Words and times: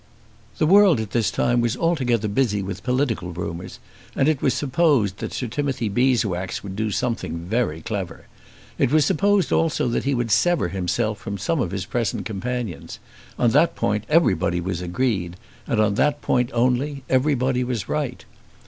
The 0.57 0.65
world 0.65 0.99
at 0.99 1.11
this 1.11 1.29
time 1.29 1.61
was 1.61 1.77
altogether 1.77 2.27
busy 2.27 2.63
with 2.63 2.81
political 2.81 3.31
rumours; 3.33 3.77
and 4.15 4.27
it 4.27 4.41
was 4.41 4.55
supposed 4.55 5.19
that 5.19 5.31
Sir 5.31 5.45
Timothy 5.45 5.89
Beeswax 5.89 6.63
would 6.63 6.75
do 6.75 6.89
something 6.89 7.41
very 7.47 7.81
clever. 7.83 8.25
It 8.79 8.91
was 8.91 9.05
supposed 9.05 9.51
also 9.51 9.87
that 9.89 10.03
he 10.05 10.15
would 10.15 10.31
sever 10.31 10.69
himself 10.69 11.19
from 11.19 11.37
some 11.37 11.59
of 11.59 11.69
his 11.69 11.85
present 11.85 12.25
companions. 12.25 12.97
On 13.37 13.51
that 13.51 13.75
point 13.75 14.05
everybody 14.09 14.59
was 14.59 14.81
agreed, 14.81 15.35
and 15.67 15.79
on 15.79 15.93
that 15.93 16.23
point 16.23 16.49
only 16.51 17.03
everybody 17.07 17.63
was 17.63 17.87
right. 17.87 18.25